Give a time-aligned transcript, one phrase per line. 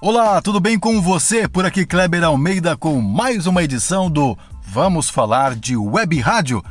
[0.00, 1.48] Olá, tudo bem com você?
[1.48, 6.62] Por aqui Kleber Almeida com mais uma edição do Vamos Falar de Web Rádio,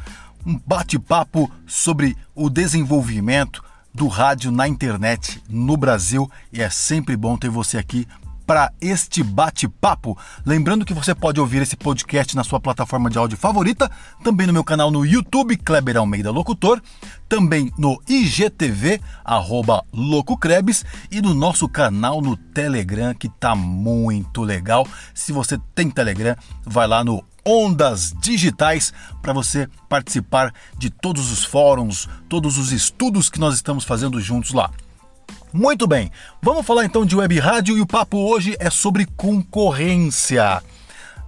[0.46, 3.62] um bate-papo sobre o desenvolvimento
[3.94, 8.08] do rádio na internet no Brasil e é sempre bom ter você aqui
[8.48, 10.18] para este bate-papo.
[10.46, 13.92] Lembrando que você pode ouvir esse podcast na sua plataforma de áudio favorita,
[14.24, 16.82] também no meu canal no YouTube, Kleber Almeida Locutor,
[17.28, 24.88] também no IGTV, arroba LocoCrebs, e no nosso canal no Telegram, que tá muito legal.
[25.14, 26.36] Se você tem Telegram,
[26.66, 33.30] vai lá no Ondas Digitais para você participar de todos os fóruns, todos os estudos
[33.30, 34.72] que nós estamos fazendo juntos lá.
[35.58, 40.62] Muito bem, vamos falar então de web rádio e o papo hoje é sobre concorrência.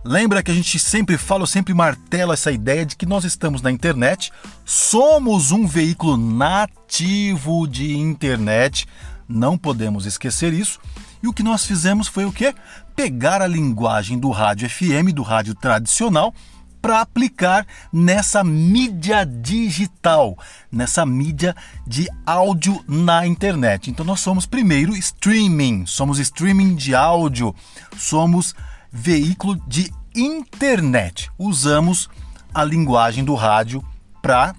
[0.06, 3.72] Lembra que a gente sempre fala, sempre martela essa ideia de que nós estamos na
[3.72, 4.32] internet,
[4.64, 8.86] somos um veículo nativo de internet,
[9.28, 10.80] não podemos esquecer isso.
[11.24, 12.54] E o que nós fizemos foi o quê?
[12.96, 16.36] Pegar a linguagem do rádio FM, do rádio tradicional,
[16.82, 20.38] para aplicar nessa mídia digital,
[20.72, 21.56] nessa mídia
[21.86, 23.90] de áudio na internet.
[23.90, 27.54] Então nós somos primeiro streaming, somos streaming de áudio,
[27.98, 28.56] somos
[28.92, 31.30] veículo de internet.
[31.38, 32.10] Usamos
[32.54, 33.84] a linguagem do rádio
[34.22, 34.56] para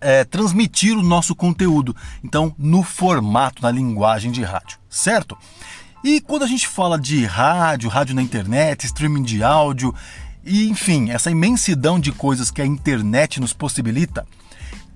[0.00, 1.94] é, transmitir o nosso conteúdo.
[2.22, 5.36] Então, no formato, na linguagem de rádio, certo?
[6.04, 9.94] E quando a gente fala de rádio, rádio na internet, streaming de áudio,
[10.44, 14.26] e enfim, essa imensidão de coisas que a internet nos possibilita,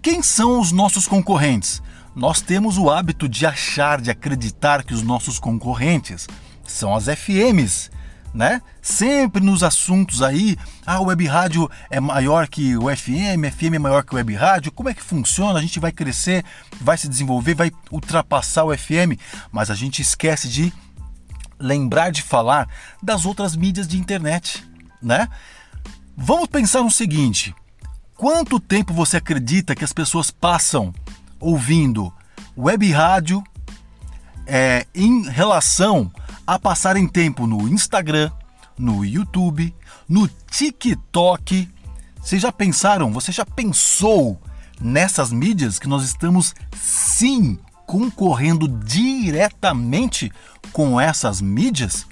[0.02, 1.82] quem são os nossos concorrentes?
[2.14, 6.26] Nós temos o hábito de achar, de acreditar que os nossos concorrentes
[6.64, 7.90] são as FMs,
[8.32, 8.60] né?
[8.82, 14.04] Sempre nos assuntos aí, ah, web rádio é maior que o FM, FM é maior
[14.04, 15.58] que o web rádio, como é que funciona?
[15.58, 16.44] A gente vai crescer,
[16.80, 19.18] vai se desenvolver, vai ultrapassar o FM,
[19.50, 20.72] mas a gente esquece de
[21.58, 22.68] lembrar de falar
[23.02, 24.64] das outras mídias de internet
[25.02, 25.28] né?
[26.16, 27.54] Vamos pensar no seguinte:
[28.14, 30.94] quanto tempo você acredita que as pessoas passam
[31.38, 32.12] ouvindo
[32.56, 33.44] web rádio
[34.46, 36.10] é, em relação
[36.46, 38.30] a passarem tempo no Instagram,
[38.78, 39.74] no YouTube,
[40.08, 41.68] no TikTok?
[42.20, 43.12] Vocês já pensaram?
[43.12, 44.40] Você já pensou
[44.80, 50.32] nessas mídias que nós estamos sim concorrendo diretamente
[50.72, 52.06] com essas mídias?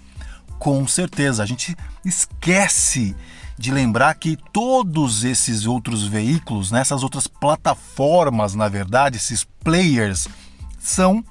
[0.64, 3.14] Com certeza, a gente esquece
[3.58, 10.26] de lembrar que todos esses outros veículos, nessas né, outras plataformas, na verdade, esses players,
[10.78, 11.22] são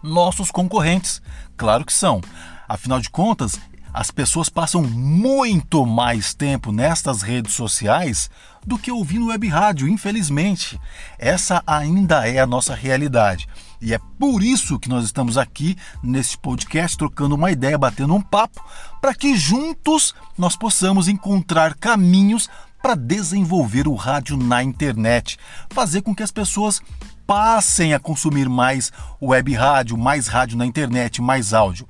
[0.00, 1.20] nossos concorrentes.
[1.56, 2.20] Claro que são.
[2.68, 3.58] Afinal de contas,
[3.92, 8.30] as pessoas passam muito mais tempo nestas redes sociais
[8.64, 10.80] do que ouvindo web rádio, infelizmente.
[11.18, 13.48] Essa ainda é a nossa realidade.
[13.80, 18.20] E é por isso que nós estamos aqui neste podcast trocando uma ideia, batendo um
[18.20, 18.62] papo,
[19.00, 22.48] para que juntos nós possamos encontrar caminhos
[22.82, 25.38] para desenvolver o rádio na internet,
[25.70, 26.80] fazer com que as pessoas
[27.26, 28.90] passem a consumir mais
[29.22, 31.86] web rádio, mais rádio na internet, mais áudio.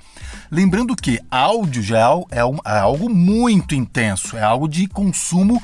[0.50, 5.62] Lembrando que áudio já é, é, é algo muito intenso, é algo de consumo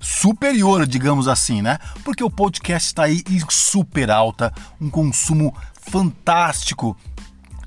[0.00, 1.78] superior, digamos assim, né?
[2.02, 6.96] Porque o podcast está aí em super alta, um consumo fantástico.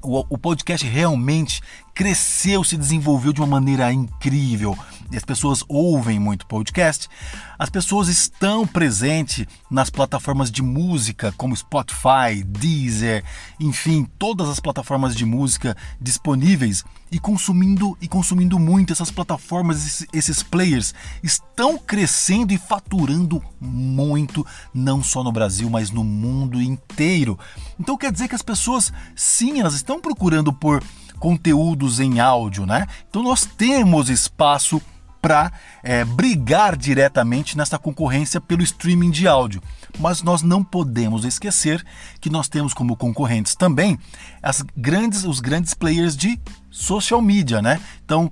[0.02, 1.62] O, o podcast realmente
[1.94, 4.78] cresceu, se desenvolveu de uma maneira incrível
[5.18, 7.09] as pessoas ouvem muito podcast,
[7.57, 13.24] as pessoas estão presentes nas plataformas de música como Spotify, Deezer,
[13.59, 20.41] enfim, todas as plataformas de música disponíveis e consumindo e consumindo muito essas plataformas, esses
[20.41, 27.38] players estão crescendo e faturando muito, não só no Brasil, mas no mundo inteiro.
[27.80, 30.84] Então quer dizer que as pessoas sim, elas estão procurando por
[31.19, 32.85] conteúdos em áudio, né?
[33.09, 34.81] Então nós temos espaço
[35.24, 39.64] para é, brigar diretamente nessa concorrência pelo streaming de áudio.
[39.98, 41.81] Mas nós não podemos esquecer
[42.20, 43.98] que nós temos como concorrentes também
[44.42, 46.38] as grandes, os grandes players de
[46.70, 47.80] social media, né?
[48.04, 48.30] Então,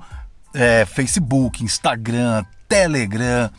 [0.53, 3.49] é, Facebook, Instagram, Telegram,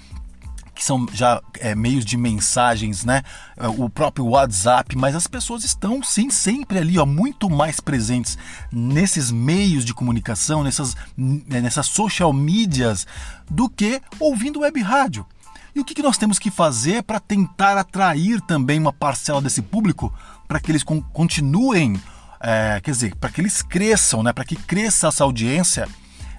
[0.74, 3.22] que são já é, meios de mensagens, né?
[3.56, 8.38] É, o próprio WhatsApp, mas as pessoas estão sim sempre ali, ó, muito mais presentes
[8.70, 13.06] nesses meios de comunicação, nessas, nessas social medias,
[13.50, 15.26] do que ouvindo web rádio.
[15.74, 19.62] E o que, que nós temos que fazer para tentar atrair também uma parcela desse
[19.62, 20.12] público
[20.46, 22.00] para que eles continuem,
[22.40, 24.32] é, quer dizer, para que eles cresçam, né?
[24.32, 25.88] Para que cresça essa audiência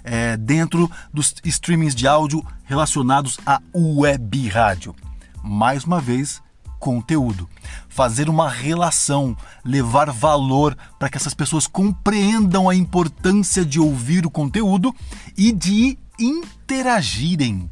[0.04, 4.96] é, dentro dos streamings de áudio relacionados à web rádio.
[5.44, 6.42] Mais uma vez,
[6.80, 7.50] conteúdo,
[7.88, 14.32] fazer uma relação, levar valor para que essas pessoas compreendam a importância de ouvir o
[14.32, 14.94] conteúdo
[15.38, 17.70] e de interagirem.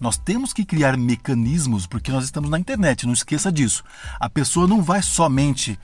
[0.00, 3.84] Nós temos que criar mecanismos porque nós estamos na internet, não esqueça disso.
[4.18, 5.78] A pessoa não vai somente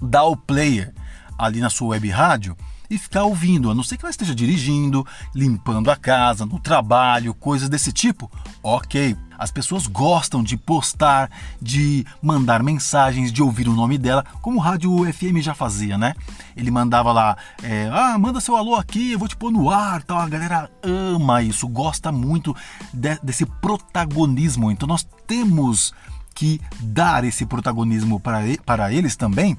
[0.00, 0.94] dar o player
[1.36, 2.56] ali na sua web rádio
[2.90, 7.32] e ficar ouvindo, a não ser que ela esteja dirigindo, limpando a casa, no trabalho,
[7.32, 8.28] coisas desse tipo.
[8.62, 11.30] Ok, as pessoas gostam de postar,
[11.62, 16.14] de mandar mensagens, de ouvir o nome dela, como o rádio FM já fazia, né?
[16.56, 20.02] Ele mandava lá, é, ah, manda seu alô aqui, eu vou te pôr no ar,
[20.02, 20.18] tal.
[20.18, 22.54] A galera ama isso, gosta muito
[22.92, 24.70] de, desse protagonismo.
[24.70, 25.94] Então nós temos
[26.34, 29.56] que dar esse protagonismo para, para eles também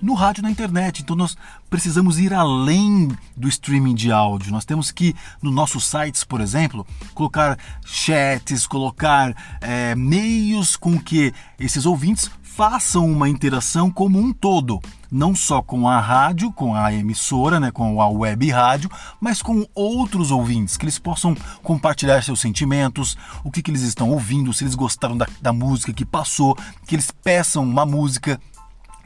[0.00, 1.02] no rádio na internet.
[1.02, 1.36] Então nós
[1.68, 4.52] precisamos ir além do streaming de áudio.
[4.52, 11.32] Nós temos que, nos nossos sites, por exemplo, colocar chats, colocar é, meios com que
[11.58, 14.80] esses ouvintes façam uma interação como um todo,
[15.12, 18.90] não só com a rádio, com a emissora, né, com a web rádio,
[19.20, 23.14] mas com outros ouvintes, que eles possam compartilhar seus sentimentos,
[23.44, 26.56] o que, que eles estão ouvindo, se eles gostaram da, da música que passou,
[26.86, 28.40] que eles peçam uma música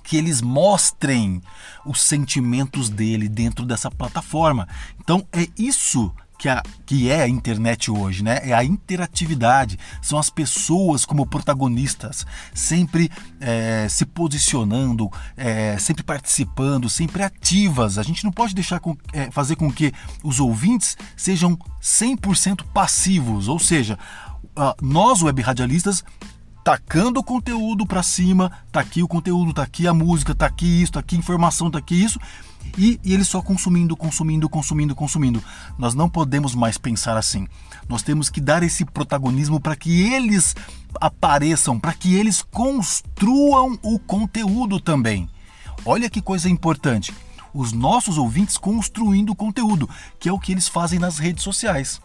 [0.03, 1.41] que eles mostrem
[1.85, 4.69] os sentimentos dele dentro dessa plataforma.
[5.01, 8.41] Então é isso que, a, que é a internet hoje, né?
[8.43, 9.79] É a interatividade.
[10.01, 17.99] São as pessoas como protagonistas, sempre é, se posicionando, é, sempre participando, sempre ativas.
[17.99, 19.93] A gente não pode deixar com, é, fazer com que
[20.25, 23.99] os ouvintes sejam 100% passivos, ou seja,
[24.81, 26.03] nós web radialistas
[26.63, 30.83] tacando o conteúdo para cima, tá aqui o conteúdo, tá aqui a música, tá aqui
[30.83, 32.19] isso, tá aqui informação, tá aqui isso,
[32.77, 35.43] e, e eles só consumindo, consumindo, consumindo, consumindo.
[35.79, 37.49] Nós não podemos mais pensar assim.
[37.89, 40.55] Nós temos que dar esse protagonismo para que eles
[41.01, 45.29] apareçam, para que eles construam o conteúdo também.
[45.85, 47.13] Olha que coisa importante.
[47.53, 52.01] Os nossos ouvintes construindo o conteúdo, que é o que eles fazem nas redes sociais.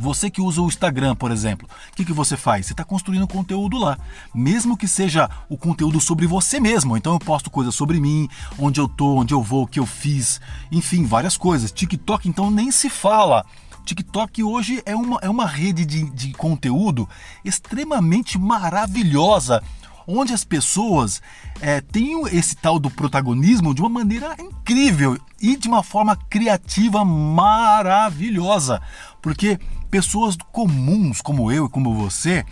[0.00, 2.66] Você que usa o Instagram, por exemplo, o que, que você faz?
[2.66, 3.98] Você está construindo conteúdo lá,
[4.32, 6.96] mesmo que seja o conteúdo sobre você mesmo.
[6.96, 9.86] Então eu posto coisas sobre mim, onde eu tô, onde eu vou, o que eu
[9.86, 10.40] fiz,
[10.70, 11.72] enfim, várias coisas.
[11.72, 13.44] TikTok, então, nem se fala.
[13.84, 17.08] TikTok hoje é uma, é uma rede de, de conteúdo
[17.44, 19.60] extremamente maravilhosa
[20.08, 21.20] onde as pessoas
[21.60, 27.04] é, têm esse tal do protagonismo de uma maneira incrível e de uma forma criativa
[27.04, 28.80] maravilhosa.
[29.20, 29.58] Porque
[29.90, 32.44] pessoas comuns como eu e como você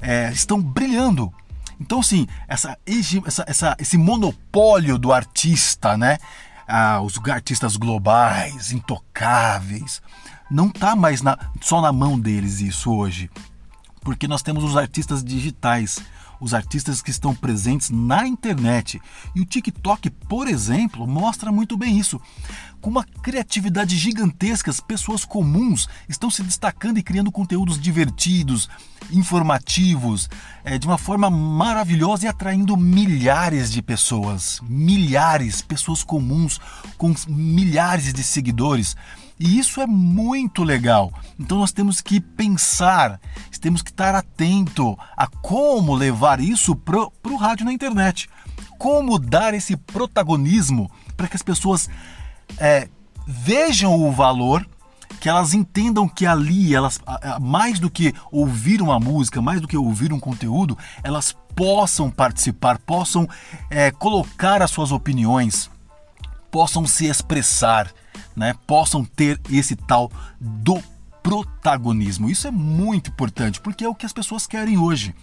[0.00, 1.32] é, estão brilhando.
[1.80, 2.78] Então, sim, essa,
[3.26, 6.18] essa, essa, esse monopólio do artista, né?
[6.68, 10.02] Ah, os artistas globais, intocáveis,
[10.50, 13.30] não está mais na, só na mão deles isso hoje.
[14.02, 16.00] Porque nós temos os artistas digitais,
[16.40, 19.00] os artistas que estão presentes na internet.
[19.34, 22.20] E o TikTok, por exemplo, mostra muito bem isso.
[22.80, 28.70] Com uma criatividade gigantesca, as pessoas comuns estão se destacando e criando conteúdos divertidos,
[29.12, 30.30] informativos,
[30.64, 34.60] é, de uma forma maravilhosa e atraindo milhares de pessoas.
[34.62, 36.58] Milhares, pessoas comuns
[36.96, 38.96] com milhares de seguidores.
[39.40, 41.10] E isso é muito legal.
[41.38, 43.18] Então nós temos que pensar,
[43.58, 48.28] temos que estar atento a como levar isso para o rádio na internet.
[48.78, 51.88] Como dar esse protagonismo para que as pessoas
[52.58, 52.86] é,
[53.26, 54.68] vejam o valor,
[55.20, 57.00] que elas entendam que ali, elas
[57.40, 62.78] mais do que ouvir uma música, mais do que ouvir um conteúdo, elas possam participar,
[62.78, 63.26] possam
[63.70, 65.70] é, colocar as suas opiniões,
[66.50, 67.90] possam se expressar
[68.36, 70.10] né, possam ter esse tal
[70.40, 70.82] do
[71.22, 72.30] protagonismo.
[72.30, 75.14] Isso é muito importante porque é o que as pessoas querem hoje.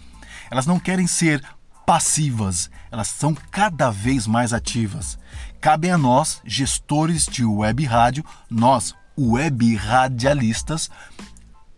[0.50, 1.42] Elas não querem ser
[1.84, 5.18] passivas, elas são cada vez mais ativas.
[5.60, 10.90] Cabe a nós, gestores de web rádio, nós, web radialistas,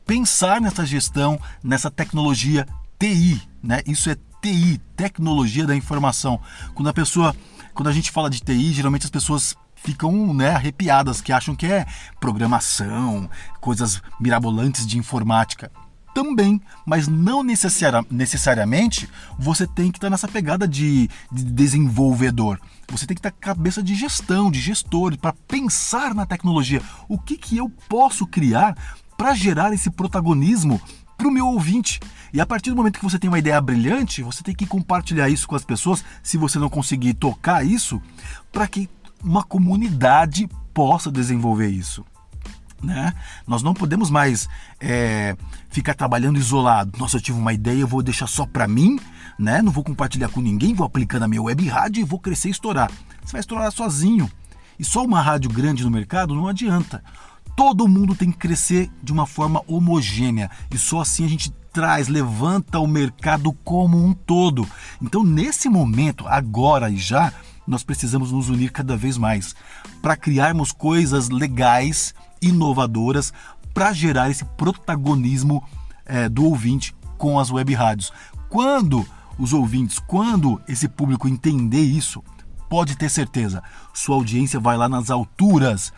[0.05, 2.67] pensar nessa gestão, nessa tecnologia
[2.99, 3.83] TI, né?
[3.87, 6.41] Isso é TI, tecnologia da informação.
[6.75, 7.35] Quando a pessoa,
[7.75, 11.67] quando a gente fala de TI, geralmente as pessoas ficam né, arrepiadas, que acham que
[11.67, 11.87] é
[12.19, 13.29] programação,
[13.61, 15.71] coisas mirabolantes de informática.
[16.13, 19.09] Também, mas não necessariamente
[19.39, 22.61] você tem que estar nessa pegada de, de desenvolvedor.
[22.89, 26.83] Você tem que estar a cabeça de gestão, de gestor, para pensar na tecnologia.
[27.09, 28.77] O que, que eu posso criar
[29.17, 30.81] para gerar esse protagonismo
[31.21, 32.01] para o meu ouvinte.
[32.33, 35.29] E a partir do momento que você tem uma ideia brilhante, você tem que compartilhar
[35.29, 38.01] isso com as pessoas, se você não conseguir tocar isso,
[38.51, 38.89] para que
[39.23, 42.07] uma comunidade possa desenvolver isso.
[42.83, 43.13] Né?
[43.47, 44.49] Nós não podemos mais
[44.81, 45.37] é,
[45.69, 46.99] ficar trabalhando isolado.
[46.99, 48.99] Nossa, eu tive uma ideia, eu vou deixar só para mim,
[49.39, 49.61] né?
[49.61, 52.53] Não vou compartilhar com ninguém, vou aplicar na minha web rádio e vou crescer e
[52.53, 52.91] estourar.
[53.23, 54.31] Você vai estourar sozinho.
[54.79, 57.05] E só uma rádio grande no mercado não adianta.
[57.57, 62.09] Todo mundo tem que crescer de uma forma homogênea e só assim a gente traz,
[62.09, 64.67] levanta o mercado como um todo.
[65.01, 67.33] Então, nesse momento, agora e já,
[67.67, 69.55] nós precisamos nos unir cada vez mais
[70.03, 73.33] para criarmos coisas legais, inovadoras,
[73.73, 75.63] para gerar esse protagonismo
[76.05, 78.13] é, do ouvinte com as web rádios.
[78.49, 79.07] Quando
[79.39, 82.23] os ouvintes, quando esse público entender isso,
[82.69, 83.63] pode ter certeza,
[83.95, 85.93] sua audiência vai lá nas alturas.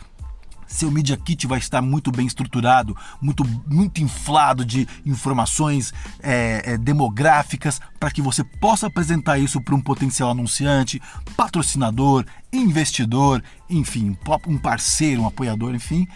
[0.73, 6.77] Seu Media Kit vai estar muito bem estruturado, muito, muito inflado de informações é, é,
[6.79, 10.99] demográficas para que você possa apresentar isso para um potencial anunciante,
[11.37, 16.07] patrocinador, investidor, enfim, um parceiro, um apoiador, enfim,